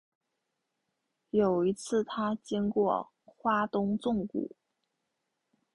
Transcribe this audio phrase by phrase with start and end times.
[1.29, 4.55] 有一次他经过花东纵谷